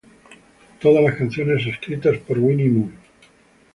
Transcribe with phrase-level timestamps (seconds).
[0.79, 2.95] Todas las canciones escritas por Vinnie Moore.